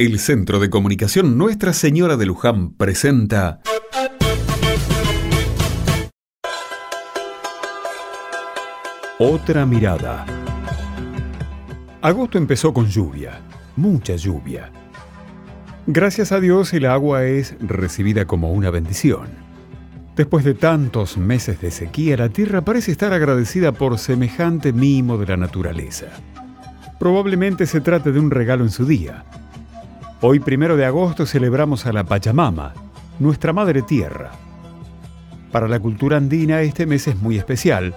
El 0.00 0.20
Centro 0.20 0.60
de 0.60 0.70
Comunicación 0.70 1.36
Nuestra 1.36 1.72
Señora 1.72 2.16
de 2.16 2.24
Luján 2.24 2.70
presenta 2.70 3.60
Otra 9.18 9.66
mirada. 9.66 10.24
Agosto 12.00 12.38
empezó 12.38 12.72
con 12.72 12.86
lluvia, 12.86 13.40
mucha 13.74 14.14
lluvia. 14.14 14.70
Gracias 15.88 16.30
a 16.30 16.38
Dios 16.38 16.72
el 16.74 16.86
agua 16.86 17.24
es 17.24 17.56
recibida 17.58 18.24
como 18.24 18.52
una 18.52 18.70
bendición. 18.70 19.26
Después 20.14 20.44
de 20.44 20.54
tantos 20.54 21.18
meses 21.18 21.60
de 21.60 21.72
sequía, 21.72 22.16
la 22.16 22.28
tierra 22.28 22.60
parece 22.60 22.92
estar 22.92 23.12
agradecida 23.12 23.72
por 23.72 23.98
semejante 23.98 24.72
mimo 24.72 25.18
de 25.18 25.26
la 25.26 25.36
naturaleza. 25.36 26.06
Probablemente 27.00 27.66
se 27.66 27.80
trate 27.80 28.12
de 28.12 28.20
un 28.20 28.30
regalo 28.30 28.62
en 28.62 28.70
su 28.70 28.86
día. 28.86 29.24
Hoy, 30.20 30.40
primero 30.40 30.76
de 30.76 30.84
agosto, 30.84 31.26
celebramos 31.26 31.86
a 31.86 31.92
la 31.92 32.02
Pachamama, 32.02 32.74
nuestra 33.20 33.52
madre 33.52 33.82
tierra. 33.82 34.32
Para 35.52 35.68
la 35.68 35.78
cultura 35.78 36.16
andina 36.16 36.60
este 36.62 36.86
mes 36.86 37.06
es 37.06 37.22
muy 37.22 37.38
especial. 37.38 37.94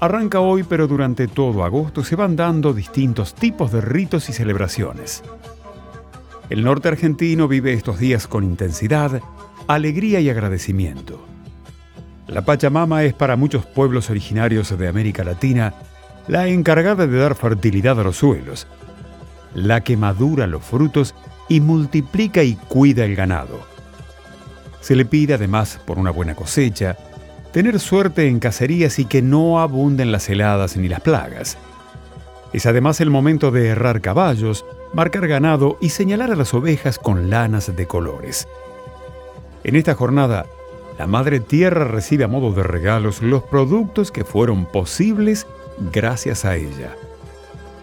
Arranca 0.00 0.38
hoy, 0.38 0.62
pero 0.62 0.86
durante 0.86 1.26
todo 1.26 1.64
agosto 1.64 2.04
se 2.04 2.14
van 2.14 2.36
dando 2.36 2.72
distintos 2.72 3.34
tipos 3.34 3.72
de 3.72 3.80
ritos 3.80 4.28
y 4.28 4.32
celebraciones. 4.32 5.24
El 6.50 6.62
norte 6.62 6.86
argentino 6.86 7.48
vive 7.48 7.72
estos 7.72 7.98
días 7.98 8.28
con 8.28 8.44
intensidad, 8.44 9.20
alegría 9.66 10.20
y 10.20 10.30
agradecimiento. 10.30 11.26
La 12.28 12.44
Pachamama 12.44 13.02
es 13.02 13.12
para 13.12 13.34
muchos 13.34 13.66
pueblos 13.66 14.08
originarios 14.08 14.78
de 14.78 14.86
América 14.86 15.24
Latina 15.24 15.74
la 16.28 16.46
encargada 16.46 17.08
de 17.08 17.18
dar 17.18 17.34
fertilidad 17.34 17.98
a 17.98 18.04
los 18.04 18.18
suelos, 18.18 18.68
la 19.52 19.80
que 19.82 19.96
madura 19.96 20.46
los 20.46 20.62
frutos 20.62 21.12
y 21.48 21.60
multiplica 21.60 22.42
y 22.42 22.54
cuida 22.54 23.04
el 23.04 23.16
ganado. 23.16 23.60
Se 24.80 24.94
le 24.94 25.04
pide 25.04 25.34
además 25.34 25.80
por 25.84 25.98
una 25.98 26.10
buena 26.10 26.34
cosecha, 26.34 26.96
tener 27.52 27.80
suerte 27.80 28.28
en 28.28 28.38
cacerías 28.38 28.98
y 28.98 29.04
que 29.04 29.22
no 29.22 29.60
abunden 29.60 30.12
las 30.12 30.28
heladas 30.28 30.76
ni 30.76 30.88
las 30.88 31.00
plagas. 31.00 31.56
Es 32.52 32.66
además 32.66 33.00
el 33.00 33.10
momento 33.10 33.50
de 33.50 33.68
errar 33.68 34.00
caballos, 34.00 34.64
marcar 34.92 35.26
ganado 35.26 35.78
y 35.80 35.90
señalar 35.90 36.30
a 36.30 36.36
las 36.36 36.54
ovejas 36.54 36.98
con 36.98 37.30
lanas 37.30 37.74
de 37.74 37.86
colores. 37.86 38.46
En 39.64 39.74
esta 39.74 39.94
jornada, 39.94 40.46
la 40.98 41.06
Madre 41.06 41.40
Tierra 41.40 41.84
recibe 41.84 42.24
a 42.24 42.28
modo 42.28 42.52
de 42.52 42.62
regalos 42.62 43.20
los 43.20 43.42
productos 43.42 44.10
que 44.10 44.24
fueron 44.24 44.64
posibles 44.64 45.46
gracias 45.92 46.44
a 46.44 46.56
ella. 46.56 46.94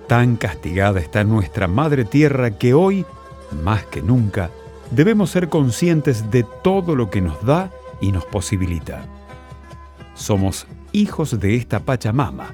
Tan 0.07 0.35
castigada 0.37 0.99
está 0.99 1.23
nuestra 1.23 1.67
Madre 1.67 2.05
Tierra 2.05 2.51
que 2.51 2.73
hoy, 2.73 3.05
más 3.53 3.85
que 3.85 4.01
nunca, 4.01 4.49
debemos 4.91 5.31
ser 5.31 5.49
conscientes 5.49 6.31
de 6.31 6.43
todo 6.63 6.95
lo 6.95 7.09
que 7.09 7.21
nos 7.21 7.43
da 7.45 7.71
y 8.01 8.11
nos 8.11 8.25
posibilita. 8.25 9.05
Somos 10.15 10.67
hijos 10.91 11.39
de 11.39 11.55
esta 11.55 11.79
Pachamama. 11.79 12.53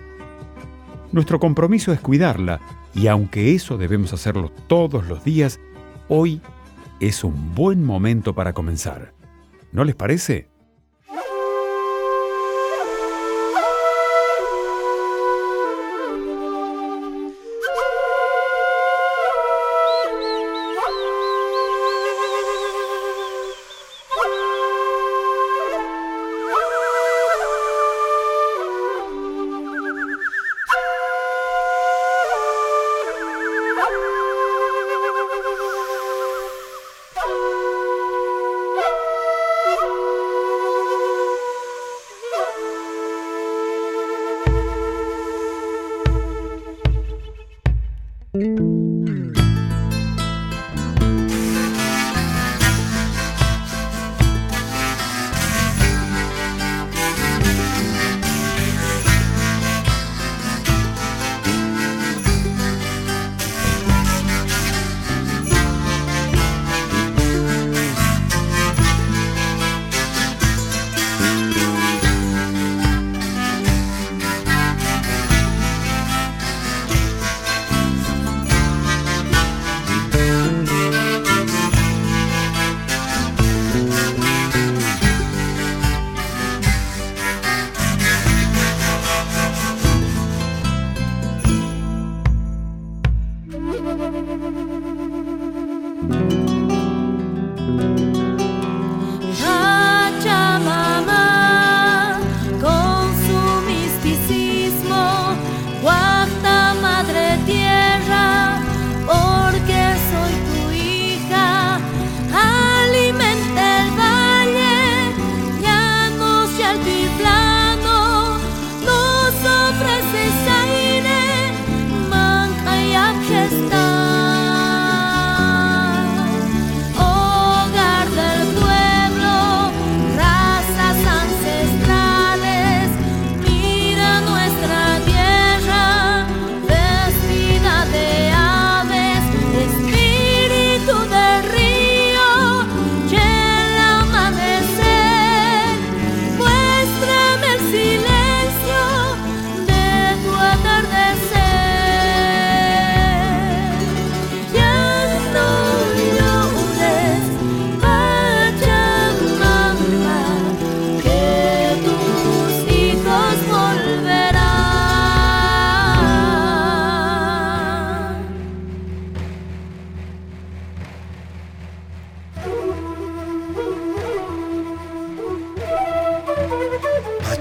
Nuestro 1.12 1.40
compromiso 1.40 1.92
es 1.92 2.00
cuidarla 2.00 2.60
y 2.94 3.08
aunque 3.08 3.54
eso 3.54 3.78
debemos 3.78 4.14
hacerlo 4.14 4.52
todos 4.68 5.08
los 5.08 5.24
días, 5.24 5.60
hoy 6.08 6.42
es 7.00 7.24
un 7.24 7.56
buen 7.56 7.84
momento 7.84 8.34
para 8.34 8.54
comenzar. 8.54 9.14
¿No 9.72 9.84
les 9.84 9.96
parece? 9.96 10.49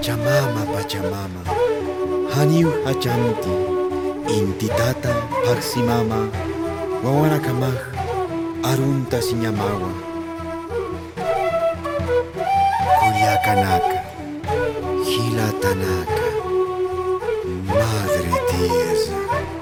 Pachamama, 0.09 0.65
Pachamama, 0.73 1.43
Haniu 2.33 2.71
Hachanti, 2.83 3.53
Intitata, 4.37 5.13
Parsimama, 5.45 6.31
Wawanakamaj, 7.03 7.77
Arunta 8.63 9.21
Siñamawa, 9.21 9.91
Culiacanaka, 12.99 13.97
Gilatanaka, 15.05 16.25
Madre 17.67 18.33
Tierra. 18.49 19.58